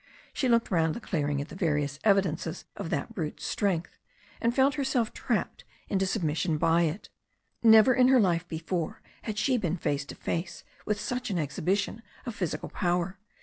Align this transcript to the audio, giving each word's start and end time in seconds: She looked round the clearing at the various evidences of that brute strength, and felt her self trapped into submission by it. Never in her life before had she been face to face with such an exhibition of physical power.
She 0.33 0.49
looked 0.49 0.71
round 0.71 0.95
the 0.95 0.99
clearing 0.99 1.41
at 1.41 1.49
the 1.49 1.55
various 1.55 1.99
evidences 2.03 2.65
of 2.75 2.89
that 2.89 3.13
brute 3.13 3.39
strength, 3.39 3.99
and 4.41 4.51
felt 4.51 4.73
her 4.73 4.83
self 4.83 5.13
trapped 5.13 5.63
into 5.89 6.07
submission 6.07 6.57
by 6.57 6.81
it. 6.85 7.09
Never 7.61 7.93
in 7.93 8.07
her 8.07 8.19
life 8.19 8.47
before 8.47 9.03
had 9.21 9.37
she 9.37 9.59
been 9.59 9.77
face 9.77 10.03
to 10.05 10.15
face 10.15 10.63
with 10.87 10.99
such 10.99 11.29
an 11.29 11.37
exhibition 11.37 12.01
of 12.25 12.33
physical 12.33 12.69
power. 12.69 13.19